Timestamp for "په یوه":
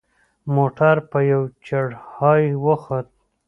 1.11-1.47